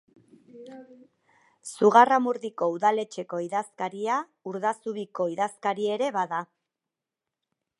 Zugarramurdiko 1.87 2.69
udaletxeko 2.77 3.41
idazkaria 3.49 4.15
Urdazubiko 4.53 5.27
idazkari 5.35 5.87
ere 5.99 6.09
bada. 6.17 6.41